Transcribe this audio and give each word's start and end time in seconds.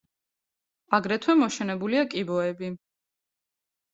აგრეთვე 0.97 1.35
მოშენებულია 1.41 2.05
კიბოები. 2.13 2.71